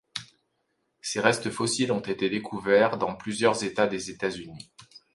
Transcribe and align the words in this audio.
Ses 1.01 1.19
restes 1.19 1.51
fossiles 1.51 1.91
ont 1.91 1.99
été 1.99 2.27
découverts 2.27 2.97
dans 2.97 3.13
plusieurs 3.13 3.63
états 3.63 3.85
des 3.85 4.09
États-Unis. 4.09 4.73